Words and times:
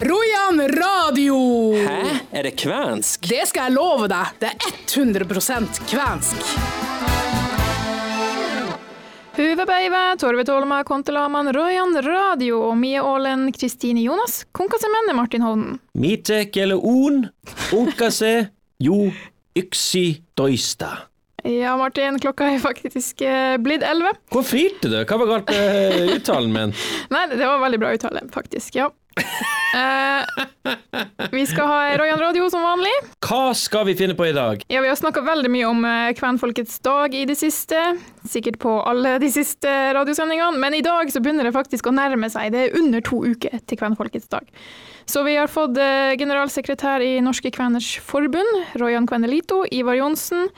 Rojan 0.00 0.68
radio! 0.68 1.36
Hæ? 1.88 2.18
Er 2.32 2.42
det 2.42 2.56
kvensk? 2.58 3.28
Det 3.28 3.44
skal 3.48 3.68
jeg 3.68 3.74
love 3.76 4.08
deg. 4.10 4.32
Det 4.42 4.50
er 4.50 4.72
100% 4.90 5.78
kvensk. 5.90 6.48
Huvudpäivä, 9.34 10.02
Torve 10.18 10.44
Tolma, 10.46 10.80
Kontelaman, 10.86 11.52
Rojan 11.54 11.94
Radio, 12.06 12.60
og 12.68 12.76
Mie 12.78 13.02
Ålen, 13.02 13.48
Kristine 13.54 14.02
Jonas, 14.02 14.44
Konkasemenne 14.54 15.14
Martin 15.14 15.42
Hovden. 15.42 15.78
Mitek 15.98 16.56
eller 16.62 16.78
on, 16.86 17.24
onkase, 17.74 18.48
jo, 18.82 19.08
yksi, 19.58 20.22
doista. 20.38 20.90
Ja, 21.44 21.74
Martin, 21.76 22.18
klokka 22.22 22.46
er 22.54 22.58
faktisk 22.62 23.20
eh, 23.26 23.56
blitt 23.60 23.82
elleve. 23.84 24.14
Hvor 24.32 24.46
flirte 24.48 24.88
du? 24.88 25.00
Hva 25.04 25.18
var 25.20 25.28
galt 25.28 25.50
med 25.52 26.14
uttalen 26.14 26.54
min? 26.54 26.76
Nei, 27.14 27.26
det 27.34 27.42
var 27.42 27.58
veldig 27.66 27.82
bra 27.82 27.90
uttale, 27.98 28.22
faktisk. 28.32 28.78
Ja. 28.78 28.88
Eh, 29.74 30.22
vi 31.30 31.42
skal 31.50 31.66
ha 31.66 31.78
Royan 31.98 32.20
Radio 32.20 32.46
som 32.50 32.62
vanlig. 32.62 32.92
Hva 33.26 33.54
skal 33.58 33.88
vi 33.88 33.96
finne 33.98 34.14
på 34.14 34.26
i 34.28 34.34
dag? 34.34 34.62
Ja, 34.70 34.82
Vi 34.84 34.90
har 34.90 34.98
snakka 34.98 35.24
veldig 35.26 35.50
mye 35.50 35.66
om 35.66 35.84
eh, 35.88 36.12
kvenfolkets 36.14 36.78
dag 36.84 37.14
i 37.14 37.24
det 37.26 37.34
siste. 37.40 37.80
Sikkert 38.22 38.60
på 38.62 38.76
alle 38.86 39.16
de 39.18 39.30
siste 39.34 39.72
radiosendingene, 39.96 40.60
men 40.62 40.76
i 40.78 40.82
dag 40.84 41.10
så 41.10 41.22
begynner 41.22 41.48
det 41.48 41.54
faktisk 41.56 41.90
å 41.90 41.94
nærme 41.94 42.30
seg. 42.30 42.52
Det 42.54 42.60
er 42.68 42.78
under 42.78 43.02
to 43.02 43.24
uker 43.26 43.58
til 43.66 43.80
kvenfolkets 43.80 44.30
dag. 44.30 44.46
Så 45.10 45.24
vi 45.26 45.34
har 45.36 45.50
fått 45.50 45.78
eh, 45.80 46.14
generalsekretær 46.22 47.02
i 47.04 47.16
Norske 47.24 47.50
Kveners 47.54 47.96
Forbund, 48.06 48.78
Royan 48.80 49.08
Kvenelito, 49.10 49.64
Ivar 49.74 49.98
Johnsen. 49.98 50.48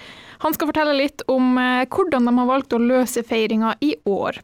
Han 0.45 0.53
skal 0.53 0.69
fortelle 0.71 0.93
litt 0.99 1.25
om 1.33 1.57
eh, 1.57 1.87
hvordan 1.89 2.29
de 2.29 2.37
har 2.37 2.53
valgt 2.53 2.77
å 2.77 2.83
løse 2.85 3.25
feiringa 3.27 3.79
i 3.81 3.95
år. 4.05 4.43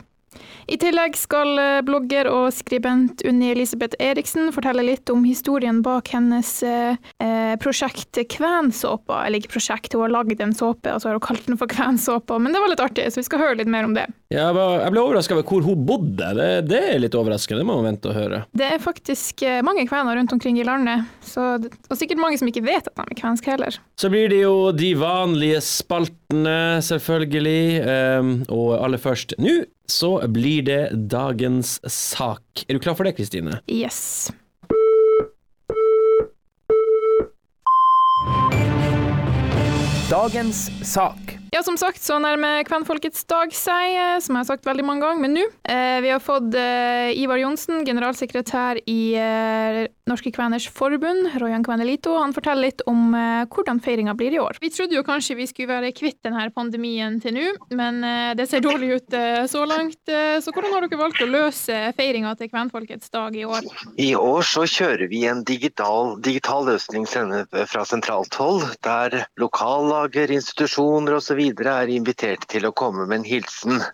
I 0.70 0.78
tillegg 0.80 1.16
skal 1.18 1.58
eh, 1.60 1.80
blogger 1.84 2.28
og 2.30 2.48
skribent 2.54 3.24
Unni 3.28 3.50
Elisabeth 3.52 3.98
Eriksen 4.02 4.52
fortelle 4.54 4.84
litt 4.86 5.10
om 5.12 5.24
historien 5.26 5.82
bak 5.84 6.12
hennes 6.14 6.50
eh, 6.66 6.96
eh, 7.22 7.54
prosjekt 7.62 8.20
Kvensåpa. 8.32 9.24
Eller 9.26 9.42
ikke 9.42 9.56
prosjekt, 9.56 9.96
hun 9.96 10.06
har 10.06 10.14
lagd 10.14 10.40
en 10.40 10.56
såpe, 10.56 10.92
og 10.92 11.02
så 11.02 11.10
har 11.10 11.18
hun 11.18 11.26
kalt 11.26 11.48
den 11.50 11.60
for 11.60 11.70
Kvensåpa. 11.70 12.38
Men 12.40 12.54
det 12.54 12.62
var 12.62 12.72
litt 12.72 12.84
artig, 12.84 13.08
så 13.12 13.20
vi 13.20 13.28
skal 13.28 13.44
høre 13.44 13.60
litt 13.60 13.72
mer 13.72 13.88
om 13.88 13.96
det. 13.98 14.08
Jeg, 14.32 14.54
var, 14.56 14.78
jeg 14.80 14.92
ble 14.94 15.02
overraska 15.02 15.34
over 15.36 15.44
hvor 15.44 15.64
hun 15.66 15.82
bodde. 15.84 16.28
Det, 16.38 16.48
det 16.70 16.80
er 16.94 17.00
litt 17.02 17.16
overraskende, 17.18 17.60
det 17.60 17.68
må 17.68 17.76
man 17.78 17.90
vente 17.90 18.08
og 18.08 18.16
høre. 18.16 18.38
Det 18.56 18.64
er 18.64 18.80
faktisk 18.80 19.44
eh, 19.44 19.60
mange 19.66 19.84
kvener 19.88 20.16
rundt 20.16 20.32
omkring 20.32 20.56
i 20.60 20.64
landet, 20.64 21.04
så, 21.26 21.58
og 21.60 21.98
sikkert 22.00 22.22
mange 22.22 22.40
som 22.40 22.48
ikke 22.48 22.64
vet 22.64 22.88
at 22.88 22.96
de 22.96 23.04
er 23.04 23.18
kvenske 23.18 23.52
heller. 23.52 23.76
Så 24.00 24.08
blir 24.12 24.32
det 24.32 24.40
jo 24.40 24.70
de 24.72 24.94
vanlige 24.96 25.60
spaltene, 25.66 26.80
selvfølgelig. 26.84 27.82
Um, 27.82 28.32
og 28.52 28.78
aller 28.80 29.00
først 29.00 29.36
nå 29.42 29.62
så 29.90 30.14
blir 30.32 30.64
det 30.64 30.80
dagens 31.12 31.76
sak. 31.90 32.64
Er 32.68 32.78
du 32.78 32.80
klar 32.80 32.96
for 32.96 33.04
det, 33.04 33.16
Kristine? 33.18 33.60
Yes. 33.68 34.30
Dagens 40.08 40.70
sak. 40.86 41.41
Ja, 41.52 41.60
som 41.60 41.76
sagt 41.76 42.00
så 42.00 42.16
nærmer 42.16 42.62
kvenfolkets 42.64 43.26
dag 43.28 43.50
seg, 43.52 43.98
som 44.24 44.38
jeg 44.38 44.40
har 44.40 44.46
sagt 44.48 44.64
veldig 44.64 44.86
mange 44.88 45.04
ganger, 45.04 45.20
men 45.20 45.34
nå. 45.36 45.42
Eh, 45.68 45.98
vi 46.00 46.08
har 46.08 46.22
fått 46.24 46.54
eh, 46.56 47.12
Ivar 47.20 47.42
Johnsen, 47.42 47.82
generalsekretær 47.84 48.80
i 48.88 49.00
eh, 49.20 49.82
Norske 50.10 50.32
Kveners 50.34 50.68
Forbund, 50.68 51.28
Royan 51.38 51.62
Kvenelito. 51.62 52.16
Han 52.18 52.32
forteller 52.34 52.66
litt 52.66 52.82
om 52.90 53.12
eh, 53.14 53.44
hvordan 53.46 53.78
feiringa 53.80 54.16
blir 54.18 54.34
i 54.34 54.40
år. 54.42 54.58
Vi 54.60 54.72
trodde 54.74 54.96
jo 54.96 55.04
kanskje 55.06 55.36
vi 55.38 55.46
skulle 55.46 55.70
være 55.70 55.92
kvitt 55.94 56.18
denne 56.26 56.48
pandemien 56.50 57.20
til 57.22 57.36
nå, 57.36 57.44
men 57.78 58.02
eh, 58.02 58.32
det 58.34 58.48
ser 58.50 58.64
dårlig 58.66 58.96
ut 58.96 59.14
eh, 59.14 59.44
så 59.46 59.62
langt. 59.68 60.00
Så 60.02 60.50
hvordan 60.50 60.74
har 60.74 60.86
dere 60.88 60.98
valgt 60.98 61.22
å 61.22 61.30
løse 61.30 61.78
feiringa 61.94 62.34
til 62.40 62.50
kvenfolkets 62.50 63.14
dag 63.14 63.36
i 63.38 63.46
år? 63.46 63.68
I 64.02 64.10
år 64.18 64.42
så 64.46 64.66
kjører 64.66 65.06
vi 65.12 65.22
en 65.30 65.44
digital, 65.46 66.16
digital 66.24 66.66
løsning 66.66 67.06
fra 67.06 67.86
sentralt 67.86 68.34
hold, 68.42 68.66
der 68.82 69.22
lokallager, 69.38 70.34
institusjoner 70.34 71.20
osv. 71.20 71.40
er 71.62 71.94
invitert 71.94 72.48
til 72.50 72.66
å 72.66 72.74
komme 72.74 73.06
med 73.06 73.22
en 73.22 73.28
hilsen. 73.28 73.84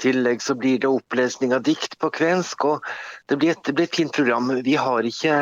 Tillegg 0.00 0.40
så 0.42 0.54
blir 0.58 0.78
det 0.80 0.88
opplesning 0.88 1.52
av 1.54 1.62
dikt 1.66 1.98
på 2.00 2.08
kvensk, 2.10 2.64
og 2.64 2.86
det 3.28 3.36
blir, 3.38 3.52
et, 3.52 3.60
det 3.66 3.74
blir 3.76 3.84
et 3.90 3.98
fint 3.98 4.12
program. 4.14 4.48
Vi 4.64 4.74
har 4.80 5.04
ikke 5.04 5.34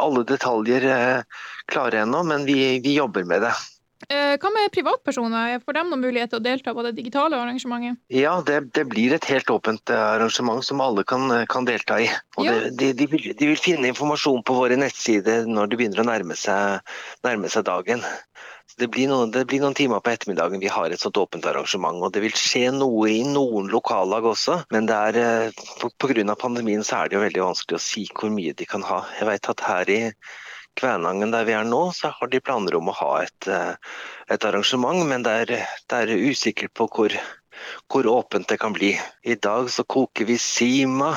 alle 0.00 0.24
detaljer 0.28 0.88
eh, 0.90 1.44
klare 1.70 2.02
ennå, 2.02 2.24
men 2.26 2.44
vi, 2.48 2.80
vi 2.84 2.96
jobber 2.98 3.24
med 3.28 3.46
det. 3.46 3.52
Eh, 4.10 4.34
Hva 4.36 4.50
med 4.52 4.72
privatpersoner? 4.74 5.62
Får 5.64 5.78
de 5.78 5.84
noen 5.86 6.02
mulighet 6.02 6.34
til 6.34 6.40
å 6.42 6.44
delta 6.44 6.74
på 6.76 6.82
det 6.84 6.92
digitale 6.98 7.38
arrangementet? 7.40 8.02
Ja, 8.12 8.34
det, 8.44 8.58
det 8.76 8.84
blir 8.90 9.14
et 9.16 9.24
helt 9.30 9.48
åpent 9.54 9.88
eh, 9.94 10.02
arrangement 10.18 10.60
som 10.66 10.82
alle 10.84 11.06
kan, 11.08 11.30
kan 11.48 11.64
delta 11.64 12.02
i. 12.02 12.10
Og 12.36 12.44
Ja. 12.44 12.58
det, 12.58 12.74
de, 12.82 12.92
de, 12.98 13.06
vil, 13.14 13.30
de 13.38 13.48
vil 13.54 13.62
finne 13.62 13.88
informasjon 13.94 14.42
på 14.44 14.58
våre 14.58 14.76
nettsider 14.76 15.46
når 15.48 15.70
det 15.70 15.80
begynner 15.80 16.04
å 16.04 16.08
nærme 16.10 16.36
seg, 16.36 16.82
nærme 17.24 17.48
seg 17.48 17.64
dagen. 17.70 18.04
Det, 18.78 18.88
blir 18.90 19.06
noen, 19.10 19.30
det 19.30 19.44
blir 19.46 19.60
noen 19.62 19.76
timer 19.76 20.00
på 20.02 20.10
ettermiddagen 20.10 20.62
vi 20.62 20.70
har 20.72 20.90
et 20.90 21.00
sånt 21.00 21.18
åpent 21.20 21.46
arrangement. 21.46 22.00
Og 22.02 22.14
det 22.14 22.24
vil 22.24 22.34
skje 22.38 22.72
noe 22.74 23.10
i 23.12 23.20
noen 23.26 23.68
lokallag 23.70 24.26
også, 24.26 24.60
men 24.74 24.88
eh, 24.90 25.52
av 25.52 26.40
pandemien 26.40 26.82
så 26.86 27.02
er 27.02 27.10
det 27.10 27.18
jo 27.18 27.22
veldig 27.26 27.44
vanskelig 27.44 27.78
å 27.78 27.84
si 27.84 28.08
hvor 28.10 28.34
mye 28.34 28.56
de 28.56 28.66
kan 28.66 28.82
ha. 28.88 29.04
Jeg 29.20 29.30
vet 29.30 29.52
at 29.54 29.68
her 29.68 29.94
i 29.94 30.00
Kvænangen 30.74 31.30
der 31.30 31.44
vi 31.46 31.54
er 31.54 31.66
nå, 31.68 31.92
så 31.94 32.10
har 32.10 32.30
de 32.30 32.40
planer 32.42 32.74
om 32.74 32.90
å 32.90 32.96
ha 32.98 33.12
et, 33.22 33.46
eh, 33.46 33.74
et 34.34 34.44
arrangement, 34.48 35.04
men 35.06 35.22
det 35.22 35.34
er, 35.44 35.52
det 35.90 36.00
er 36.00 36.26
usikkert 36.30 36.74
på 36.74 36.88
hvor, 36.90 37.14
hvor 37.86 38.08
åpent 38.10 38.48
det 38.50 38.58
kan 38.58 38.74
bli. 38.74 38.90
I 39.22 39.38
dag 39.38 39.70
så 39.70 39.86
koker 39.86 40.26
vi 40.26 40.38
sima, 40.42 41.12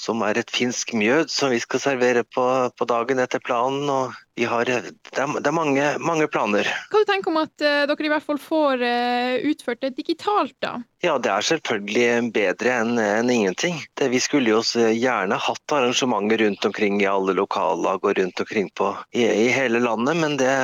som 0.00 0.24
er 0.24 0.40
et 0.40 0.50
finsk 0.52 0.94
mjød 0.96 1.30
som 1.32 1.52
vi 1.52 1.60
skal 1.60 1.82
servere 1.82 2.24
på, 2.24 2.44
på 2.72 2.88
dagen 2.88 3.20
etter 3.20 3.42
planen. 3.44 3.84
Og 3.92 4.16
vi 4.38 4.46
har, 4.48 4.64
det 4.64 4.78
er, 5.12 5.34
det 5.36 5.50
er 5.50 5.54
mange, 5.54 5.86
mange 6.00 6.28
planer. 6.32 6.68
Hva 6.88 7.02
du 7.02 7.08
tenker 7.08 7.32
om 7.32 7.40
at 7.42 7.52
uh, 7.60 7.84
dere 7.90 8.08
i 8.08 8.12
hvert 8.12 8.24
fall 8.24 8.40
får 8.40 8.84
uh, 8.84 9.36
utført 9.50 9.82
det 9.84 9.92
digitalt, 9.98 10.56
da? 10.64 10.78
Ja, 11.04 11.18
det 11.20 11.32
er 11.34 11.48
selvfølgelig 11.50 12.32
bedre 12.36 12.76
enn 12.80 13.00
en 13.02 13.32
ingenting. 13.32 13.80
Det, 14.00 14.08
vi 14.14 14.22
skulle 14.24 14.54
jo 14.54 14.62
gjerne 14.64 15.36
hatt 15.40 15.76
arrangementer 15.76 16.46
rundt 16.46 16.64
omkring 16.70 17.00
i 17.02 17.08
alle 17.10 17.36
lokallag 17.36 18.00
og 18.00 18.16
rundt 18.20 18.44
omkring 18.44 18.72
på, 18.72 18.94
i, 19.12 19.26
i 19.26 19.48
hele 19.52 19.82
landet, 19.84 20.16
men 20.20 20.40
det, 20.40 20.54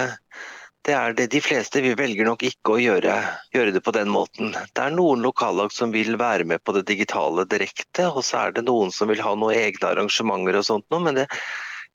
det 0.86 0.94
er 0.94 1.14
det 1.18 1.26
de 1.32 1.40
fleste. 1.42 1.82
Vi 1.82 1.94
velger 1.98 2.28
nok 2.28 2.44
ikke 2.46 2.76
å 2.76 2.80
gjøre, 2.80 3.16
gjøre 3.54 3.74
det 3.74 3.82
på 3.82 3.94
den 3.96 4.10
måten. 4.12 4.54
Det 4.54 4.82
er 4.82 4.94
noen 4.94 5.24
lokallag 5.24 5.74
som 5.74 5.94
vil 5.94 6.14
være 6.20 6.46
med 6.46 6.62
på 6.62 6.76
det 6.76 6.86
digitale 6.90 7.46
direkte, 7.50 8.06
og 8.12 8.22
så 8.26 8.46
er 8.46 8.56
det 8.56 8.66
noen 8.68 8.94
som 8.94 9.10
vil 9.10 9.24
ha 9.24 9.34
noen 9.34 9.56
egne 9.58 9.90
arrangementer 9.90 10.60
og 10.60 10.68
sånt 10.68 10.86
noe, 10.94 11.02
men 11.02 11.18
det, 11.18 11.26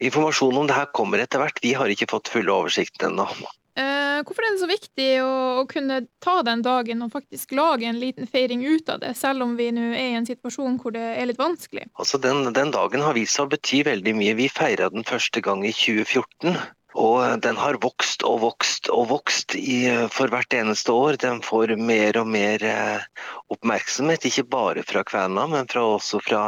informasjon 0.04 0.60
om 0.60 0.68
det 0.68 0.76
her 0.76 0.92
kommer 0.98 1.24
etter 1.24 1.42
hvert. 1.42 1.64
Vi 1.64 1.74
har 1.78 1.92
ikke 1.94 2.10
fått 2.12 2.32
fulle 2.34 2.52
oversikten 2.52 3.14
ennå. 3.14 3.30
Eh, 3.80 4.20
hvorfor 4.28 4.44
er 4.44 4.52
det 4.52 4.60
så 4.60 4.68
viktig 4.68 5.08
å, 5.24 5.32
å 5.62 5.64
kunne 5.70 6.02
ta 6.20 6.42
den 6.44 6.60
dagen 6.66 7.06
og 7.06 7.14
faktisk 7.14 7.54
lage 7.56 7.88
en 7.88 8.02
liten 8.02 8.28
feiring 8.28 8.66
ut 8.68 8.90
av 8.92 9.00
det, 9.00 9.14
selv 9.16 9.46
om 9.46 9.56
vi 9.56 9.70
nå 9.72 9.94
er 9.94 10.10
i 10.10 10.18
en 10.20 10.28
situasjon 10.28 10.76
hvor 10.82 10.92
det 10.98 11.06
er 11.14 11.30
litt 11.30 11.40
vanskelig? 11.40 11.88
Altså 11.96 12.20
den, 12.20 12.50
den 12.58 12.76
dagen 12.76 13.06
har 13.06 13.16
vist 13.16 13.38
seg 13.38 13.48
å 13.48 13.54
bety 13.54 13.86
veldig 13.88 14.18
mye. 14.20 14.36
Vi 14.42 14.52
feira 14.52 14.92
den 14.92 15.08
første 15.08 15.44
gang 15.46 15.64
i 15.64 15.72
2014. 15.72 16.60
Og 17.00 17.40
den 17.42 17.56
har 17.56 17.78
vokst 17.84 18.24
og 18.28 18.42
vokst 18.42 18.90
og 18.92 19.08
vokst 19.12 19.56
i, 19.56 19.88
for 20.12 20.32
hvert 20.32 20.54
eneste 20.54 20.92
år. 20.92 21.18
Den 21.22 21.40
får 21.46 21.76
mer 21.80 22.20
og 22.20 22.28
mer 22.28 22.64
eh, 22.68 23.06
oppmerksomhet, 23.54 24.28
ikke 24.28 24.48
bare 24.52 24.84
fra 24.88 25.04
kvæna, 25.08 25.48
men 25.52 25.70
fra, 25.72 25.86
også 25.96 26.20
fra, 26.26 26.44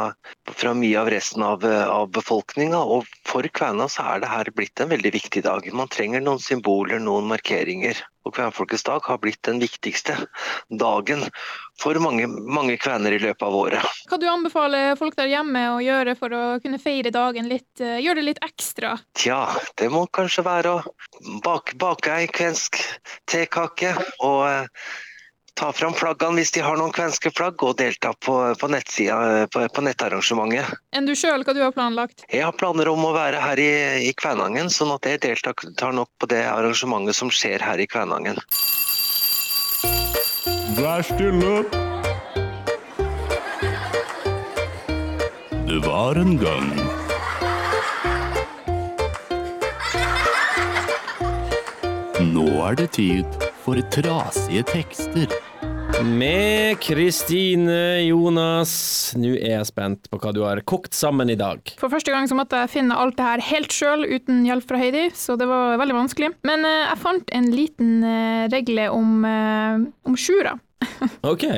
fra 0.50 0.74
mye 0.76 1.00
av 1.00 1.08
resten 1.14 1.44
av, 1.46 1.64
eh, 1.64 1.86
av 1.88 2.10
befolkninga. 2.12 2.82
Og 2.84 3.08
for 3.28 3.48
kvæna 3.48 3.88
så 3.88 4.04
er 4.14 4.24
det 4.24 4.32
her 4.32 4.52
blitt 4.52 4.84
en 4.84 4.92
veldig 4.92 5.14
viktig 5.16 5.44
dag. 5.48 5.70
Man 5.72 5.92
trenger 5.92 6.24
noen 6.24 6.42
symboler, 6.42 7.00
noen 7.00 7.30
markeringer. 7.32 8.04
Og 8.24 8.34
Kvenfolkets 8.34 8.84
dag 8.86 9.04
har 9.04 9.20
blitt 9.20 9.42
den 9.44 9.60
viktigste 9.60 10.16
dagen 10.68 11.26
for 11.80 11.98
mange, 12.00 12.26
mange 12.28 12.76
kvener 12.80 13.12
i 13.12 13.20
løpet 13.20 13.44
av 13.44 13.56
året. 13.58 14.02
Hva 14.08 14.18
du 14.20 14.26
anbefaler 14.30 14.94
folk 15.00 15.16
der 15.18 15.32
hjemme 15.32 15.64
å 15.74 15.80
gjøre 15.84 16.16
for 16.18 16.34
å 16.34 16.42
kunne 16.64 16.80
feire 16.82 17.12
dagen 17.14 17.50
litt, 17.50 17.72
eh, 17.80 18.00
gjøre 18.00 18.22
det 18.22 18.28
litt 18.30 18.44
ekstra? 18.46 18.94
Tja, 19.18 19.42
det 19.80 19.90
må 19.92 20.06
kanskje 20.06 20.46
være 20.46 20.76
å 20.78 20.84
bake, 21.44 21.76
bake 21.80 22.14
ei 22.14 22.30
kvensk 22.30 22.80
tekake 23.30 23.92
og 24.20 24.40
eh, 24.48 24.86
ta 25.54 25.70
fram 25.72 25.94
flaggene 25.94 26.40
hvis 26.40 26.52
de 26.54 26.62
har 26.64 26.78
noen 26.78 26.92
kvenske 26.94 27.30
flagg, 27.34 27.62
og 27.62 27.76
delta 27.78 28.12
på, 28.26 28.36
på 28.58 28.70
nettsida 28.70 29.46
på, 29.52 29.64
på 29.74 29.84
nettarrangementet. 29.86 30.74
Enn 30.94 31.06
du 31.08 31.14
sjøl, 31.18 31.46
hva 31.46 31.54
du 31.54 31.62
har 31.62 31.74
planlagt? 31.74 32.26
Jeg 32.30 32.44
har 32.46 32.56
planer 32.58 32.90
om 32.90 33.04
å 33.06 33.14
være 33.14 33.42
her 33.42 33.62
i, 33.62 33.70
i 34.08 34.12
Kvænangen, 34.18 34.70
sånn 34.72 34.94
at 34.96 35.06
jeg 35.08 35.22
deltar 35.24 35.94
nok 35.94 36.10
på 36.18 36.30
det 36.30 36.42
arrangementet 36.50 37.18
som 37.18 37.32
skjer 37.32 37.62
her 37.64 37.80
i 37.80 37.88
Kvænangen. 37.90 38.40
Vær 40.74 41.06
stille. 41.06 41.64
Det 45.74 45.80
var 45.86 46.18
en 46.20 46.36
gang 46.38 46.68
Nå 52.34 52.46
er 52.68 52.78
det 52.78 52.92
tid 52.94 53.43
for 53.64 53.80
trasige 53.88 54.62
tekster. 54.68 55.30
Med 56.04 56.80
Kristine 56.82 58.02
Jonas. 58.04 58.74
Nå 59.16 59.30
er 59.38 59.54
jeg 59.54 59.68
spent 59.70 60.10
på 60.12 60.18
hva 60.20 60.32
du 60.36 60.42
har 60.44 60.60
kokt 60.68 60.92
sammen 60.96 61.32
i 61.32 61.36
dag. 61.38 61.62
For 61.80 61.92
første 61.92 62.12
gang 62.12 62.28
så 62.28 62.36
måtte 62.36 62.60
jeg 62.60 62.72
finne 62.74 62.98
alt 62.98 63.16
det 63.16 63.24
her 63.24 63.44
helt 63.46 63.72
sjøl, 63.72 64.04
uten 64.04 64.42
hjelp 64.44 64.68
fra 64.68 64.80
Heidi, 64.82 65.06
så 65.16 65.38
det 65.40 65.48
var 65.48 65.78
veldig 65.80 65.96
vanskelig. 65.96 66.34
Men 66.44 66.66
eh, 66.68 66.82
jeg 66.90 67.00
fant 67.06 67.34
en 67.38 67.48
liten 67.54 67.96
eh, 68.04 68.44
regle 68.52 68.90
om, 68.92 69.16
eh, 69.30 69.88
om 70.10 70.18
sjura. 70.18 70.58
OK. 71.32 71.48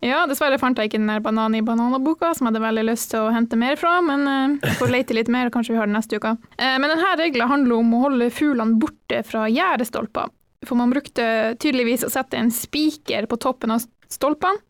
Ja, 0.00 0.24
dessverre 0.30 0.56
fant 0.62 0.80
jeg 0.80 0.88
ikke 0.88 1.00
den 1.00 1.12
der 1.12 1.20
banan 1.24 1.58
i 1.58 1.64
banana-boka, 1.66 2.32
som 2.32 2.46
jeg 2.46 2.54
hadde 2.54 2.64
veldig 2.64 2.88
lyst 2.88 3.12
til 3.12 3.26
å 3.26 3.34
hente 3.34 3.58
mer 3.60 3.76
fra, 3.80 3.98
men 4.06 4.24
eh, 4.24 4.58
jeg 4.70 4.80
får 4.80 4.96
lete 4.96 5.18
litt 5.18 5.32
mer, 5.32 5.50
og 5.50 5.58
kanskje 5.58 5.76
vi 5.76 5.82
har 5.82 5.90
den 5.90 5.98
neste 5.98 6.16
uke. 6.16 6.38
Eh, 6.56 6.76
men 6.80 6.88
denne 6.88 7.16
regla 7.20 7.52
handler 7.52 7.82
om 7.82 7.96
å 7.98 8.04
holde 8.08 8.32
fuglene 8.32 8.80
borte 8.80 9.24
fra 9.28 9.44
gjerdestolper. 9.50 10.30
For 10.66 10.76
man 10.76 10.90
brukte 10.92 11.24
tydeligvis 11.60 12.04
å 12.04 12.10
sette 12.12 12.36
en 12.36 12.50
spiker 12.52 13.24
på 13.30 13.38
toppen 13.40 13.72
av 13.72 13.86
stolpene 14.12 14.60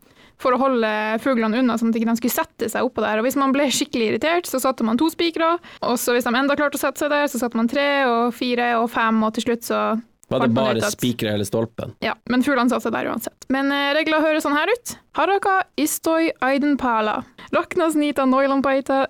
for 0.40 0.54
å 0.56 0.60
holde 0.60 0.90
fuglene 1.20 1.58
unna, 1.60 1.74
sånn 1.76 1.90
at 1.90 1.96
de 1.98 2.00
ikke 2.00 2.14
skulle 2.16 2.32
sette 2.32 2.68
seg 2.72 2.86
oppå 2.86 3.02
der. 3.04 3.18
Og 3.20 3.26
hvis 3.26 3.36
man 3.36 3.52
ble 3.52 3.66
skikkelig 3.74 4.06
irritert, 4.12 4.48
så 4.48 4.60
satte 4.62 4.86
man 4.86 4.96
to 5.00 5.10
spikere, 5.12 5.58
og 5.84 5.98
så 6.00 6.14
hvis 6.16 6.24
de 6.24 6.32
enda 6.32 6.56
klarte 6.56 6.78
å 6.78 6.80
sette 6.80 7.02
seg 7.02 7.12
der, 7.12 7.26
så 7.28 7.42
satte 7.42 7.58
man 7.60 7.68
tre 7.68 7.88
og 8.08 8.32
fire 8.32 8.70
og 8.78 8.88
fem, 8.94 9.20
og 9.26 9.34
til 9.36 9.50
slutt 9.50 9.68
så 9.68 9.82
Var 10.30 10.46
det 10.46 10.50
bare 10.56 10.92
spikere 10.94 11.34
eller 11.34 11.44
stolpen? 11.44 11.92
Ja, 12.00 12.14
men 12.32 12.46
fuglene 12.46 12.72
satte 12.72 12.86
seg 12.86 12.96
der 12.96 13.10
uansett. 13.10 13.48
Men 13.52 13.68
eh, 13.74 13.90
regla 13.98 14.22
høres 14.22 14.46
sånn 14.46 14.56
her 14.56 14.70
ut. 14.70 14.96
Haraka 15.18 15.58
istoi 15.76 16.30
aidenpala. 16.40 17.18
Raknas 17.52 17.98
nita 17.98 18.28
noilompaita 18.30 19.08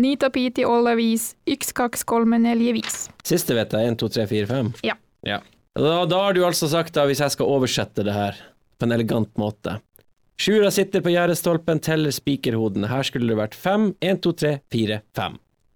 Nita 0.00 0.30
piti 0.32 0.62
ollavis 0.64 1.34
Ykskaks 1.50 2.06
kolmeneljevis. 2.08 3.08
Siste 3.26 3.52
vet 3.58 3.74
jeg. 3.76 3.90
1, 3.90 3.98
2, 4.00 4.08
3, 4.14 4.28
4, 4.30 4.46
5. 4.48 4.70
Ja. 4.86 4.94
ja. 5.28 5.42
Da, 5.78 6.04
da 6.06 6.18
har 6.24 6.34
du 6.34 6.42
altså 6.42 6.66
sagt, 6.70 6.96
da, 6.96 7.04
hvis 7.06 7.20
jeg 7.22 7.30
skal 7.36 7.46
oversette 7.46 8.02
det 8.02 8.14
her 8.14 8.38
på 8.80 8.88
en 8.88 8.94
elegant 8.96 9.30
måte 9.38 9.78
Sjura 10.40 10.70
sitter 10.72 11.02
på 11.04 11.12
gjerdestolpen, 11.12 11.82
teller 11.84 12.14
spikerhodene. 12.16 12.88
Her 12.88 13.04
skulle 13.04 13.28
det 13.28 13.36
vært 13.36 13.52
fem. 13.60 13.90
1, 14.00 14.22
2, 14.24 14.30
3, 14.40 14.52
4, 14.72 14.96
5. 15.18 15.34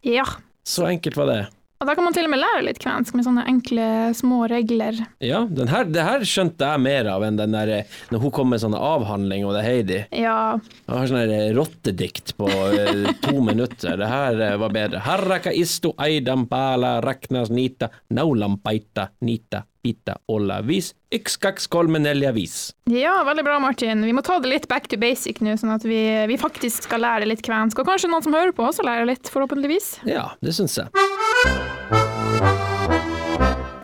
Ja. 0.08 0.24
Så 0.64 0.86
enkelt 0.88 1.18
var 1.20 1.28
det. 1.28 1.42
Og 1.82 1.88
da 1.90 1.92
kan 1.98 2.06
man 2.06 2.14
til 2.16 2.24
og 2.24 2.32
med 2.32 2.40
lære 2.40 2.62
litt 2.64 2.80
kvensk 2.80 3.12
med 3.12 3.26
sånne 3.26 3.44
enkle, 3.50 3.88
små 4.16 4.46
regler. 4.48 5.02
Ja, 5.20 5.42
den 5.44 5.68
her, 5.68 5.84
det 5.84 6.06
her 6.06 6.24
skjønte 6.24 6.70
jeg 6.70 6.80
mer 6.80 7.10
av 7.12 7.26
enn 7.26 7.36
den 7.36 7.52
der 7.52 7.74
eh, 7.74 7.98
når 8.08 8.22
hun 8.24 8.32
kom 8.38 8.48
med 8.54 8.62
sånne 8.62 8.80
avhandling, 8.80 9.44
og 9.44 9.52
det 9.52 9.60
er 9.60 9.68
Heidi. 9.68 10.00
Ja. 10.22 10.38
Jeg 10.86 10.94
har 10.94 11.12
sånn 11.12 11.36
eh, 11.36 11.52
rottedikt 11.60 12.32
på 12.40 12.48
eh, 12.48 13.04
to 13.26 13.36
minutter. 13.50 14.00
Det 14.00 14.08
her 14.14 14.40
var 14.64 14.74
bedre. 14.80 15.04
Harraka 15.04 15.52
istu 15.52 15.90
aidam 16.00 16.48
bala 16.48 16.96
raknas 17.04 17.52
nita 17.52 17.92
naulam, 18.16 18.56
beita, 18.64 19.10
nita 19.28 19.66
pita 19.84 20.16
olla 20.32 20.60
vis 20.64 20.94
vis. 22.34 22.74
ja, 22.90 23.22
veldig 23.24 23.44
bra, 23.46 23.58
Martin. 23.62 24.02
Vi 24.02 24.12
må 24.12 24.24
ta 24.24 24.40
det 24.42 24.50
litt 24.50 24.68
back 24.68 24.88
to 24.88 24.98
basic 24.98 25.40
nå, 25.44 25.54
sånn 25.60 25.76
at 25.76 25.84
vi, 25.86 26.00
vi 26.26 26.38
faktisk 26.40 26.88
skal 26.88 27.04
lære 27.04 27.28
litt 27.30 27.44
kvensk. 27.44 27.78
Og 27.78 27.86
kanskje 27.86 28.10
noen 28.10 28.24
som 28.24 28.34
hører 28.34 28.54
på 28.56 28.66
også 28.66 28.86
lærer 28.86 29.06
litt, 29.12 29.30
forhåpentligvis. 29.30 30.00
Ja, 30.08 30.32
det 30.42 30.56
syns 30.56 30.78
jeg. 30.80 30.90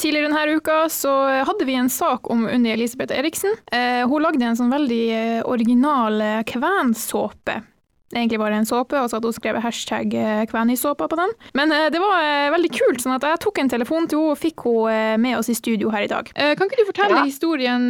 Tidligere 0.00 0.30
denne 0.30 0.56
uka 0.56 0.76
så 0.88 1.12
hadde 1.44 1.66
vi 1.68 1.74
en 1.76 1.90
sak 1.92 2.30
om 2.32 2.46
Unni 2.48 2.72
Elisabeth 2.72 3.12
Eriksen. 3.12 3.52
Eh, 3.70 4.00
hun 4.08 4.24
lagde 4.24 4.46
en 4.48 4.56
sånn 4.56 4.72
veldig 4.72 5.02
eh, 5.12 5.40
original 5.44 6.16
eh, 6.24 6.38
kvensåpe. 6.48 7.60
Egentlig 8.10 8.40
bare 8.42 8.56
en 8.58 8.66
såpe, 8.66 8.98
og 8.98 9.06
så 9.06 9.18
hadde 9.18 9.30
hun 9.30 9.36
skrevet 9.36 9.62
hashtag 9.62 10.14
eh, 10.18 10.42
på 10.50 11.18
den. 11.18 11.34
Men 11.54 11.70
eh, 11.70 11.86
det 11.94 12.00
var 12.02 12.16
eh, 12.18 12.50
veldig 12.50 12.70
kult, 12.74 13.02
sånn 13.04 13.14
at 13.14 13.26
jeg 13.26 13.38
tok 13.44 13.60
en 13.62 13.70
telefon 13.70 14.08
til 14.10 14.18
henne 14.18 14.34
og 14.34 14.40
fikk 14.40 14.64
henne 14.66 15.20
med 15.22 15.38
oss 15.38 15.50
i 15.52 15.54
studio 15.54 15.92
her 15.94 16.08
i 16.08 16.10
dag. 16.10 16.30
Kan 16.34 16.66
ikke 16.66 16.80
du 16.80 16.88
fortelle 16.88 17.20
Ja. 17.20 17.24
historien 17.24 17.86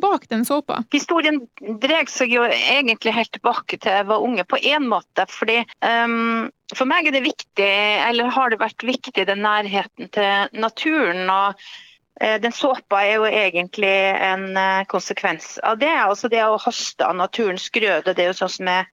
bak 0.00 0.24
den 0.30 0.44
såpa? 0.48 0.80
Historien 0.92 1.42
dreier 1.82 2.08
seg 2.08 2.32
jo 2.32 2.44
egentlig 2.48 3.12
helt 3.12 3.32
tilbake 3.36 3.78
til 3.78 3.92
jeg 3.92 4.06
var 4.08 4.24
unge, 4.24 4.44
på 4.48 4.60
én 4.64 4.88
måte. 4.88 5.26
fordi 5.28 5.60
um, 5.84 6.50
For 6.74 6.88
meg 6.88 7.08
er 7.08 7.16
det 7.16 7.24
viktig, 7.24 7.70
eller 8.08 8.32
har 8.32 8.50
det 8.50 8.60
vært 8.62 8.84
viktig, 8.84 9.26
den 9.26 9.44
nærheten 9.44 10.08
til 10.12 10.60
naturen. 10.60 11.28
og 11.30 11.54
den 12.40 12.52
såpa 12.54 13.02
er 13.02 13.16
jo 13.18 13.24
egentlig 13.26 13.92
en 14.22 14.56
konsekvens 14.88 15.58
av 15.62 15.78
det. 15.78 15.92
altså 15.92 16.28
Det 16.30 16.42
å 16.44 16.58
høste 16.62 17.06
av 17.06 17.16
naturens 17.16 17.68
grøde, 17.74 18.14
det 18.14 18.24
er 18.24 18.32
jo 18.32 18.40
sånn 18.44 18.56
som 18.56 18.72
jeg 18.72 18.86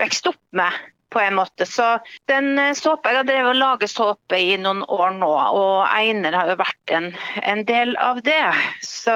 vokste 0.00 0.34
opp 0.34 0.44
med. 0.52 0.86
på 1.08 1.20
en 1.20 1.38
måte. 1.38 1.64
Så 1.66 1.98
den 2.28 2.58
såpe, 2.58 2.74
såpa, 2.74 3.10
Jeg 3.10 3.16
har 3.16 3.24
drevet 3.24 3.50
og 3.54 3.56
laget 3.56 3.90
såpe 3.90 4.36
i 4.36 4.56
noen 4.60 4.82
år 4.84 5.14
nå, 5.16 5.30
og 5.56 5.86
Einer 5.88 6.36
har 6.36 6.50
jo 6.52 6.58
vært 6.60 6.92
en, 6.92 7.06
en 7.42 7.64
del 7.64 7.96
av 7.96 8.20
det. 8.26 8.52
Så 8.84 9.14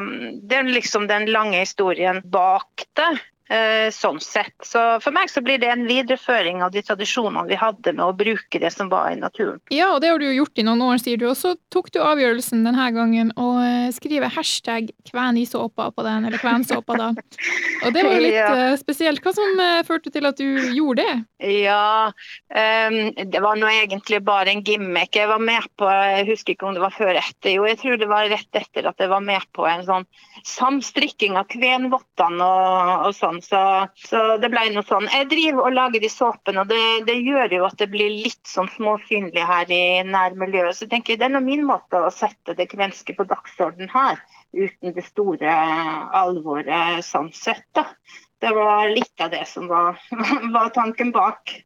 mm, 0.00 0.48
det 0.48 0.56
er 0.56 0.70
liksom 0.70 1.10
den 1.10 1.28
lange 1.28 1.60
historien 1.60 2.22
bak 2.24 2.86
det. 2.96 3.10
Eh, 3.50 3.88
Sånn 3.94 4.18
sett. 4.20 4.54
Så 4.66 4.80
For 5.04 5.14
meg 5.14 5.30
så 5.30 5.42
blir 5.44 5.58
det 5.62 5.68
en 5.72 5.84
videreføring 5.88 6.62
av 6.66 6.72
de 6.74 6.82
tradisjonene 6.86 7.46
vi 7.48 7.58
hadde 7.60 7.92
med 7.96 8.04
å 8.04 8.14
bruke 8.16 8.60
det 8.62 8.72
som 8.74 8.88
var 8.92 9.12
i 9.12 9.18
naturen. 9.20 9.60
Ja, 9.72 9.92
og 9.94 10.00
det 10.02 10.10
har 10.12 10.18
du 10.22 10.26
jo 10.28 10.34
gjort 10.42 10.58
i 10.58 10.64
noen 10.66 10.82
år, 10.86 10.98
sier 11.02 11.20
du. 11.20 11.28
Og 11.30 11.36
så 11.38 11.54
tok 11.72 11.90
du 11.94 12.00
avgjørelsen 12.02 12.64
denne 12.66 12.88
gangen 12.96 13.32
å 13.38 13.48
eh, 13.62 13.90
skrive 13.94 14.30
hashtag 14.34 14.90
kvenisåpa 15.10 15.90
på 15.94 16.06
den, 16.06 16.26
eller 16.28 16.42
kvensåpa 16.42 16.98
da. 16.98 17.10
Og 17.86 17.94
det 17.94 18.02
var 18.06 18.16
jo 18.18 18.24
litt 18.26 18.34
Ja. 18.42 18.50
eh, 18.72 18.76
spesielt. 18.80 19.22
Hva 19.24 19.32
som 19.36 19.62
førte 19.86 20.10
til 20.12 20.26
at 20.28 20.36
du 20.40 20.46
gjorde 20.76 21.04
det? 21.06 21.16
Ja, 21.62 22.10
um, 22.50 22.96
det 23.16 23.40
var 23.44 23.58
nå 23.60 23.68
egentlig 23.70 24.22
bare 24.24 24.50
en 24.52 24.62
gimmick. 24.64 25.14
Jeg 25.16 25.28
var 25.28 25.40
med 25.42 25.66
på, 25.78 25.88
jeg 25.88 26.26
husker 26.30 26.54
ikke 26.54 26.68
om 26.70 26.76
det 26.76 26.82
var 26.82 26.94
før 26.96 27.14
etter, 27.20 27.52
jo 27.56 27.66
jeg 27.68 27.78
tror 27.82 27.98
det 28.00 28.08
var 28.10 28.28
rett 28.32 28.56
etter 28.58 28.88
at 28.88 29.00
jeg 29.02 29.10
var 29.12 29.22
med 29.24 29.44
på 29.56 29.66
en 29.68 29.84
sånn 29.86 30.06
samstrikking 30.46 31.36
av 31.38 31.48
kvenvottene 31.52 32.44
og, 32.46 33.06
og 33.08 33.14
sånn. 33.16 33.35
Så, 33.44 33.60
så 34.08 34.22
det 34.42 34.50
ble 34.52 34.64
noe 34.74 34.86
sånn. 34.86 35.08
Jeg 35.12 35.28
driver 35.30 35.68
og 35.68 35.76
lager 35.76 36.02
de 36.02 36.10
såpene, 36.12 36.62
og 36.62 36.70
det, 36.70 36.82
det 37.08 37.16
gjør 37.20 37.56
jo 37.58 37.66
at 37.68 37.76
det 37.80 37.88
blir 37.92 38.12
litt 38.24 38.42
sånn 38.48 38.70
småsynlig 38.74 39.46
her 39.48 39.72
i 39.72 39.82
nærmiljøet. 40.06 40.76
Så 40.76 40.86
jeg 40.86 40.94
tenker 40.94 41.20
det 41.20 41.28
er 41.28 41.34
nå 41.34 41.42
min 41.44 41.66
måte 41.68 42.00
å 42.00 42.12
sette 42.14 42.56
det 42.58 42.68
kvenske 42.72 43.16
på 43.16 43.28
dagsorden 43.28 43.90
her, 43.92 44.20
uten 44.56 44.96
det 44.96 45.06
store 45.08 45.58
alvoret 46.16 47.04
sånn 47.06 47.32
sett. 47.36 47.66
da. 47.76 47.88
Det 48.40 48.52
var 48.52 48.90
litt 48.92 49.24
av 49.24 49.32
det 49.32 49.46
som 49.48 49.68
var, 49.70 50.00
var 50.56 50.74
tanken 50.76 51.12
bak. 51.14 51.56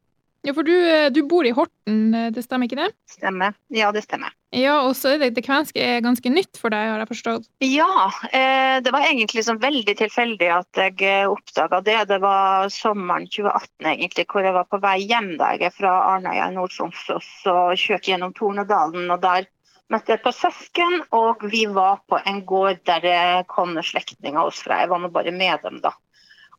Ja, 0.47 0.55
for 0.57 0.65
du, 0.65 0.73
eh, 0.73 1.11
du 1.13 1.23
bor 1.29 1.45
i 1.45 1.53
Horten, 1.53 2.15
eh, 2.15 2.31
det 2.33 2.47
stemmer 2.47 2.71
ikke 2.71 2.81
det? 2.81 2.93
Stemmer. 3.11 3.57
Ja, 3.69 3.91
det 3.93 4.07
stemmer. 4.07 4.33
Ja, 4.51 4.81
og 4.83 4.97
så 4.99 5.13
er 5.13 5.21
det, 5.23 5.29
det 5.37 5.45
kvenske 5.47 5.79
er 5.79 6.03
ganske 6.03 6.31
nytt 6.33 6.59
for 6.59 6.75
deg, 6.75 6.89
har 6.91 7.03
jeg 7.05 7.11
forstått. 7.13 7.45
Ja, 7.63 8.09
eh, 8.35 8.81
det 8.83 8.91
var 8.91 9.07
egentlig 9.07 9.45
sånn 9.47 9.61
veldig 9.63 9.95
tilfeldig 10.01 10.49
at 10.51 10.81
jeg 10.81 10.97
eh, 11.07 11.31
oppdaga 11.31 11.79
det. 11.87 11.99
Det 12.11 12.19
var 12.25 12.67
sommeren 12.75 13.29
2018 13.31 13.93
egentlig, 13.93 14.27
hvor 14.33 14.43
jeg 14.43 14.57
var 14.57 14.67
på 14.67 14.83
vei 14.83 14.97
hjem 15.05 15.37
der 15.39 15.63
er 15.69 15.75
fra 15.75 15.95
Arnøya 16.17 16.51
i 16.51 16.57
Nord-Troms. 16.57 17.07
Og 17.15 17.79
kjørte 17.79 18.11
gjennom 18.11 18.35
Tornedalen, 18.35 19.07
og 19.15 19.23
der 19.23 19.47
møtte 19.91 20.17
jeg 20.17 20.25
på 20.27 20.35
søsken. 20.35 20.99
Og 21.15 21.47
vi 21.55 21.63
var 21.71 22.03
på 22.11 22.19
en 22.19 22.43
gård 22.47 22.83
der 22.91 23.07
det 23.07 23.19
kom 23.55 23.79
slektninger 23.79 24.43
oss 24.43 24.65
fra. 24.67 24.83
Jeg 24.83 24.91
var 24.91 25.05
nå 25.05 25.13
bare 25.15 25.35
med 25.35 25.63
dem, 25.63 25.79
da. 25.85 25.95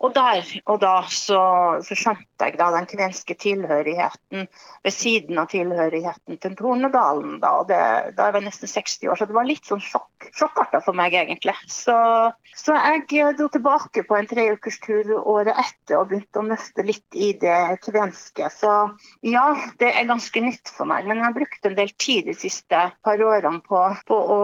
Og 0.01 0.13
der 0.15 0.41
og 0.65 0.79
da 0.81 0.95
så, 1.13 1.41
så 1.85 1.97
skjønte 1.97 2.47
jeg 2.47 2.57
da 2.57 2.71
den 2.73 2.87
kvenske 2.89 3.35
tilhørigheten 3.37 4.47
ved 4.81 4.93
siden 4.95 5.37
av 5.37 5.51
tilhørigheten 5.51 6.39
til 6.41 6.55
Tornedalen. 6.57 7.37
Da, 7.43 7.51
og 7.61 7.69
det, 7.69 7.81
da 8.17 8.29
jeg 8.29 8.35
var 8.37 8.45
nesten 8.45 8.71
60 8.71 9.11
år, 9.11 9.19
så 9.19 9.27
det 9.29 9.37
var 9.37 9.45
litt 9.45 9.69
sånn 9.69 9.83
sjokk, 9.83 10.29
sjokkarta 10.33 10.81
for 10.81 10.97
meg, 10.97 11.13
egentlig. 11.17 11.53
Så, 11.69 11.95
så 12.57 12.77
jeg 12.79 13.35
dro 13.37 13.49
tilbake 13.53 14.05
på 14.07 14.17
en 14.17 14.29
treukerstur 14.31 15.13
året 15.21 15.53
etter 15.53 15.99
og 15.99 16.09
begynte 16.09 16.41
å 16.41 16.47
nøste 16.49 16.87
litt 16.87 17.17
i 17.17 17.33
det 17.41 17.59
kvenske. 17.85 18.49
Så 18.57 18.73
ja, 19.27 19.45
det 19.77 19.93
er 19.93 20.09
ganske 20.09 20.43
nytt 20.43 20.73
for 20.73 20.89
meg. 20.89 21.05
Men 21.05 21.21
jeg 21.21 21.29
har 21.29 21.37
brukt 21.37 21.69
en 21.69 21.77
del 21.77 21.93
tid 22.01 22.25
de 22.31 22.37
siste 22.37 22.83
par 23.05 23.21
årene 23.21 23.61
på, 23.69 23.85
på 24.09 24.17
å 24.17 24.41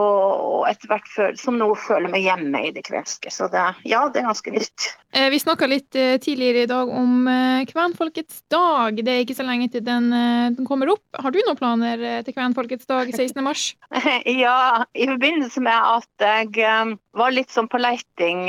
å 0.58 0.64
etter 0.70 0.92
hvert 0.92 1.10
føle, 1.12 1.38
som 1.40 1.58
nå 1.60 1.68
føler 1.80 2.12
meg 2.12 2.26
hjemme 2.26 2.64
i 2.68 2.74
det 2.76 2.84
kvenske. 2.88 3.32
Så 3.34 3.50
det, 3.54 3.64
ja, 3.88 4.06
det 4.14 4.22
er 4.22 4.30
ganske 4.30 4.54
nytt. 4.54 4.90
Eh, 5.14 5.30
Vi 5.34 5.40
snakka 5.48 5.68
litt 5.70 5.96
eh, 5.96 6.18
tidligere 6.20 6.66
i 6.66 6.70
dag 6.70 6.90
om 6.92 7.28
eh, 7.32 7.66
kvenfolkets 7.70 8.42
dag. 8.52 8.98
Det 9.00 9.14
er 9.14 9.24
ikke 9.24 9.38
så 9.38 9.46
lenge 9.48 9.70
til 9.72 9.84
den, 9.86 10.10
eh, 10.12 10.50
den 10.58 10.68
kommer 10.68 10.92
opp. 10.92 11.06
Har 11.16 11.32
du 11.32 11.40
noen 11.40 11.60
planer 11.60 12.04
til 12.28 12.36
kvenfolkets 12.36 12.90
dag 12.90 13.12
16. 13.14 13.40
mars? 13.46 13.70
Ja, 14.28 14.84
i 14.94 15.08
forbindelse 15.08 15.62
med 15.64 15.78
at 15.78 16.24
jeg 16.24 16.98
var 17.18 17.34
litt 17.34 17.54
sånn 17.54 17.70
på 17.72 17.80
leiting 17.80 18.48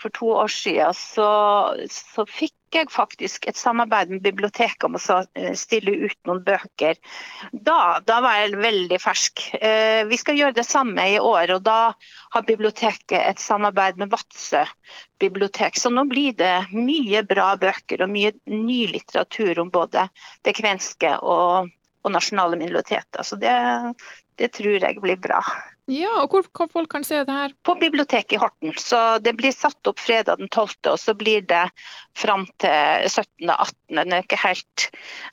for 0.00 0.14
to 0.16 0.30
år 0.44 0.52
siden, 0.52 0.96
så, 0.96 1.28
så 1.92 2.24
fikk 2.28 2.54
jeg 2.76 2.90
faktisk 2.92 3.46
et 3.48 3.56
samarbeid 3.56 4.10
med 4.12 4.22
biblioteket 4.24 4.84
om 4.86 4.98
å 4.98 5.18
eh, 5.38 5.54
stille 5.58 5.94
ut 6.04 6.18
noen 6.28 6.42
bøker. 6.44 6.98
Da, 7.52 7.98
da 8.04 8.18
var 8.24 8.40
jeg 8.42 8.60
veldig 8.60 8.98
fersk. 9.02 9.44
Eh, 9.60 10.02
Vi 10.10 10.18
skal 10.20 10.38
gjøre 10.38 10.58
det 10.58 10.66
samme 10.68 11.06
i 11.14 11.18
år, 11.20 11.54
og 11.56 11.64
da 11.66 11.80
har 12.34 12.46
biblioteket 12.48 13.18
et 13.18 13.42
samarbeid 13.42 13.98
med 14.00 14.12
Vadsø 14.12 14.64
bibliotek. 15.20 15.78
Så 15.78 15.90
nå 15.90 16.04
blir 16.10 16.36
det 16.38 16.68
mye 16.74 17.24
bra 17.26 17.54
bøker 17.60 18.04
og 18.04 18.12
mye 18.12 18.34
ny 18.50 18.84
litteratur 18.92 19.64
om 19.64 19.72
både 19.74 20.08
det 20.46 20.56
kvenske 20.58 21.16
og, 21.22 21.70
og 22.04 22.14
nasjonale 22.14 22.60
minoriteter. 22.60 23.24
Så 23.26 23.40
det, 23.40 23.54
det 24.38 24.52
tror 24.54 24.78
jeg 24.78 25.02
blir 25.02 25.18
bra. 25.20 25.42
Ja, 25.88 26.10
og 26.20 26.34
hvor 26.34 26.44
kan 26.52 26.68
folk 26.68 26.90
kan 26.92 27.04
se 27.06 27.22
det 27.24 27.32
her? 27.32 27.52
På 27.64 27.72
biblioteket 27.80 28.34
i 28.36 28.40
Horten. 28.42 28.74
Så 28.76 28.98
det 29.24 29.32
blir 29.38 29.54
satt 29.56 29.88
opp 29.88 30.00
fredag 30.02 30.36
den 30.36 30.50
12., 30.52 30.74
og 30.92 30.98
så 31.00 31.14
blir 31.16 31.46
det 31.48 31.62
fram 32.18 32.44
til 32.60 33.08
17. 33.08 33.48
og 33.48 33.54
18. 33.54 33.96
Jeg 33.96 34.18
er 34.18 34.26
ikke 34.26 34.40
helt, 34.42 34.84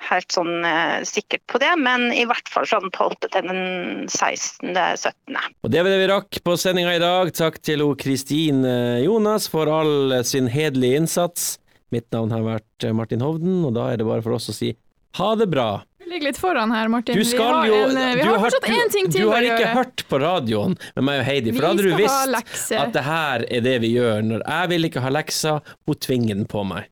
helt 0.07 0.37
sånn 0.37 0.63
uh, 0.63 1.03
sikkert 1.03 1.43
på 1.51 1.59
det, 1.59 1.73
men 1.81 2.07
i 2.15 2.23
hvert 2.29 2.47
fall 2.53 2.69
fra 2.71 2.79
den 2.85 2.93
12. 2.95 3.17
til 3.25 3.49
den 3.49 3.59
16. 4.07 4.71
17. 4.71 5.41
Og 5.67 5.75
det 5.75 5.83
var 5.83 5.91
det 5.91 5.99
vi 6.05 6.09
rakk 6.13 6.39
på 6.47 6.55
sendinga 6.61 6.95
i 6.95 7.03
dag. 7.03 7.33
Takk 7.35 7.59
til 7.59 7.83
Kristin 7.99 8.63
Jonas 9.03 9.49
for 9.51 9.67
all 9.67 10.21
sin 10.23 10.47
hederlige 10.51 11.03
innsats. 11.03 11.57
Mitt 11.91 12.07
navn 12.15 12.31
har 12.31 12.47
vært 12.47 12.87
Martin 12.95 13.23
Hovden, 13.23 13.59
og 13.67 13.75
da 13.75 13.91
er 13.91 13.99
det 13.99 14.07
bare 14.07 14.23
for 14.23 14.39
oss 14.39 14.47
å 14.53 14.55
si 14.55 14.71
ha 15.15 15.35
det 15.39 15.47
bra. 15.47 15.69
Vi 16.05 16.11
ligger 16.11 16.27
litt 16.29 16.37
foran 16.37 16.71
her, 16.71 16.87
Martin. 16.93 17.17
Du 17.17 17.25
skal 17.25 17.63
vi 17.65 17.71
har, 17.75 17.89
en, 17.89 17.97
eh, 17.97 18.15
vi 18.15 18.21
har 18.21 18.37
fortsatt 18.39 18.67
du- 18.67 18.73
én 18.73 18.91
ting 18.93 19.07
til 19.11 19.25
å 19.25 19.31
gjøre. 19.31 19.41
Du 19.41 19.49
har 19.49 19.59
ikke 19.59 19.73
hørt 19.73 20.03
på 20.09 20.19
radioen 20.21 20.77
med 20.95 21.03
meg 21.03 21.19
og 21.19 21.25
Heidi, 21.25 21.51
for 21.51 21.61
da 21.61 21.67
hadde 21.73 21.83
du 21.83 21.95
visst 21.97 22.71
at 22.77 22.93
det 22.93 23.03
her 23.03 23.45
er 23.49 23.61
det 23.61 23.81
vi 23.81 23.93
gjør. 23.95 24.21
Når 24.23 24.41
jeg 24.47 24.69
vil 24.69 24.83
ikke 24.89 25.01
ha 25.01 25.09
lekser, 25.09 25.61
hun 25.87 25.95
tvinger 25.95 26.35
den 26.35 26.45
på 26.45 26.63
meg. 26.65 26.85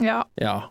Ja, 0.00 0.22
Ja. 0.38 0.64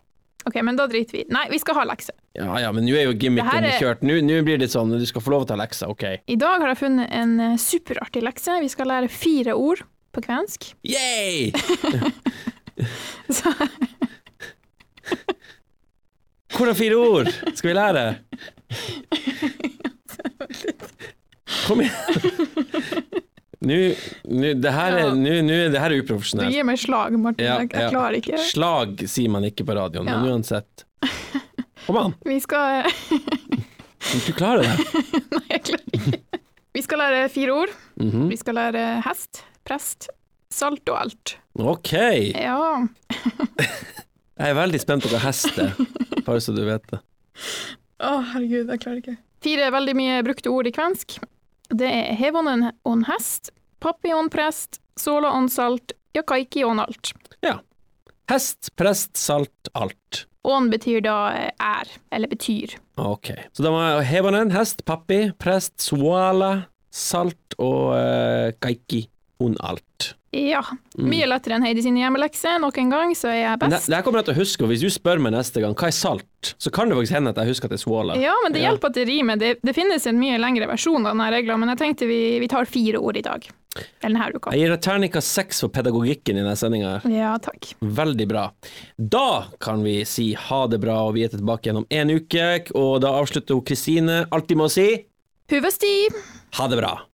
ok, 0.45 0.61
men 0.63 0.75
da 0.75 0.85
driter 0.88 1.11
vi. 1.11 1.25
Nei, 1.29 1.47
vi 1.50 1.57
skal 1.57 1.75
ha 1.75 1.85
lekser. 1.85 2.13
Ja 2.35 2.55
ja, 2.59 2.71
men 2.71 2.85
nå 2.85 2.93
er 2.95 3.05
jo 3.11 3.13
gimmicken 3.13 3.63
er- 3.63 3.79
kjørt. 3.79 4.01
Nå 4.03 4.21
nå 4.23 4.43
blir 4.45 4.57
det 4.59 4.69
sånn, 4.69 4.91
du 4.97 5.05
skal 5.05 5.21
få 5.21 5.31
lov 5.31 5.47
til 5.47 5.55
å 5.55 5.57
ta 5.57 5.65
lekser, 5.65 5.89
OK. 5.89 6.03
I 6.27 6.35
dag 6.35 6.61
har 6.61 6.67
jeg 6.75 6.77
funnet 6.77 7.09
en 7.11 7.39
eh, 7.39 7.55
superartig 7.57 8.21
lekse. 8.23 8.59
Vi 8.61 8.67
skal 8.69 8.85
lære 8.88 9.09
fire 9.09 9.53
ord 9.57 9.81
på 10.13 10.21
kvensk. 10.23 10.73
Yay! 10.83 11.51
Så, 13.31 13.51
Hvordan 16.55 16.75
fire 16.77 16.98
ord 17.00 17.29
skal 17.55 17.70
vi 17.72 17.75
lære? 17.77 18.05
Kom 21.67 21.81
igjen. 21.84 21.96
Nå, 23.62 23.75
nå, 24.25 24.53
det 24.58 24.72
her 24.74 24.96
er, 24.98 25.12
nå, 25.13 25.34
nå, 25.46 25.58
det 25.70 25.77
her 25.81 25.93
er 25.93 26.00
du 26.01 26.08
gir 26.58 26.65
meg 26.65 26.79
slag, 26.81 27.13
Martin. 27.22 27.46
Ja, 27.46 27.60
jeg, 27.62 27.70
jeg 27.77 27.91
klarer 27.93 28.17
ikke. 28.17 28.39
Slag 28.50 29.03
sier 29.12 29.29
man 29.29 29.46
ikke 29.46 29.65
på 29.67 29.75
radioen, 29.77 30.10
men 30.10 30.31
uansett. 30.31 30.86
Kom 31.86 32.00
an, 32.01 32.15
Vi 32.31 32.39
skal 32.41 32.88
du 34.25 34.31
klarer 34.34 34.65
det. 34.65 35.03
Nei, 35.36 35.43
jeg 35.53 35.62
klarer 35.70 36.00
ikke. 36.00 36.41
Vi 36.74 36.81
skal 36.86 37.01
lære 37.03 37.22
fire 37.29 37.53
ord. 37.65 37.75
Mhm. 38.01 38.25
Vi 38.31 38.38
skal 38.41 38.58
lære 38.58 38.86
hest, 39.05 39.43
prest, 39.67 40.10
salt 40.51 40.89
og 40.89 40.98
alt. 41.03 41.36
Ok, 41.62 41.93
Ja. 42.34 42.58
jeg 44.41 44.50
er 44.50 44.57
veldig 44.57 44.81
spent 44.81 45.05
på 45.05 45.13
hva 45.13 45.21
hest 45.27 45.57
er, 45.62 45.71
bare 46.25 46.41
så 46.43 46.55
du 46.57 46.63
vet 46.65 46.86
det. 46.91 47.01
Å, 48.01 48.17
herregud, 48.33 48.71
jeg 48.74 48.81
klarer 48.81 49.01
ikke. 49.03 49.17
Fire 49.41 49.71
veldig 49.74 49.98
mye 49.98 50.21
brukte 50.25 50.53
ord 50.53 50.69
i 50.69 50.74
kvensk. 50.75 51.19
Det 51.71 51.88
er 51.88 52.17
hevonen 52.19 52.71
on 52.89 53.05
hest, 53.07 53.53
pappi 53.81 54.12
on 54.13 54.29
prest, 54.33 54.81
sola 55.00 55.31
on 55.38 55.48
salt, 55.50 55.93
ja 56.17 56.25
kaikki 56.27 56.65
on 56.67 56.81
alt. 56.83 57.13
Hest, 58.31 58.69
prest, 58.79 59.17
salt, 59.19 59.67
alt. 59.75 60.25
On 60.48 60.69
betyr 60.71 61.01
da 61.03 61.15
eh, 61.36 61.50
er, 61.60 61.89
eller 62.15 62.31
betyr. 62.31 62.77
Ok, 62.95 63.33
så 63.51 63.65
da 63.65 63.74
må 63.74 63.81
jeg 63.83 64.07
heve. 64.07 64.31
Hest, 64.53 64.86
pappi, 64.88 65.19
prest, 65.41 65.75
suala, 65.83 66.53
salt 66.91 67.57
og 67.60 67.91
uh, 67.91 68.53
kaiki, 68.63 69.03
on 69.43 69.57
alt. 69.60 70.13
Ja. 70.31 70.61
Mye 70.95 71.25
lettere 71.27 71.57
enn 71.57 71.65
Heidi 71.65 71.81
sine 71.83 72.00
hjemmelekser. 72.05 72.55
Nok 72.63 72.77
en 72.79 72.91
gang 72.93 73.09
så 73.19 73.27
er 73.27 73.39
jeg 73.41 73.59
best. 73.59 73.71
det, 73.73 73.79
det 73.91 73.97
her 73.97 74.03
kommer 74.05 74.21
jeg 74.21 74.29
til 74.29 74.35
å 74.38 74.39
huske, 74.39 74.63
og 74.63 74.69
hvis 74.71 74.83
du 74.85 74.88
spør 74.93 75.19
meg 75.19 75.33
neste 75.35 75.59
gang 75.63 75.75
hva 75.75 75.89
er 75.89 75.95
salt, 75.95 76.53
så 76.55 76.71
kan 76.71 76.88
det 76.88 76.95
faktisk 76.95 77.17
hende 77.17 77.33
at 77.35 77.41
jeg 77.43 77.51
husker 77.51 77.67
at 77.67 77.73
det 77.75 77.79
er 77.81 77.83
suala. 77.83 78.15
Ja, 78.19 78.35
men 78.43 78.55
det 78.55 78.61
Ja. 78.61 78.69
hjelper 78.71 78.93
at 78.93 78.95
det 78.95 79.07
rimer. 79.09 79.35
Det, 79.41 79.57
det 79.61 79.73
finnes 79.75 80.07
en 80.07 80.19
mye 80.21 80.39
lengre 80.39 80.67
versjon 80.71 81.03
av 81.05 81.11
denne 81.11 81.27
regla, 81.35 81.57
men 81.59 81.73
jeg 81.73 81.81
tenkte 81.83 82.07
vi, 82.07 82.39
vi 82.39 82.47
tar 82.47 82.63
fire 82.63 83.03
ord 83.03 83.17
i 83.19 83.25
dag. 83.27 83.50
Eller 84.03 84.19
denne 84.19 84.31
uka. 84.35 84.51
Jeg 84.55 84.59
gir 84.65 84.69
deg 84.73 84.81
terningkast 84.88 85.31
seks 85.35 85.61
for 85.63 85.69
pedagogikken 85.71 86.35
i 86.39 86.41
denne 86.43 86.55
sendinga. 86.59 87.01
Ja, 87.11 87.35
takk. 87.39 87.73
Veldig 87.83 88.27
bra. 88.31 88.47
Da 88.97 89.47
kan 89.59 89.83
vi 89.83 90.03
si 90.07 90.33
ha 90.33 90.63
det 90.67 90.79
bra, 90.79 90.95
og 91.07 91.15
vi 91.15 91.23
er 91.27 91.31
tilbake 91.35 91.67
igjen 91.67 91.83
om 91.83 91.88
en 91.91 92.09
uke. 92.09 92.71
Og 92.75 93.01
da 93.03 93.11
avslutter 93.19 93.55
hun 93.55 93.63
Kristine 93.67 94.25
alltid 94.31 94.57
med 94.59 94.71
å 94.71 94.75
si 94.79 94.89
Huvesti! 95.51 96.07
ha 96.55 96.67
det 96.67 96.77
bra. 96.79 97.01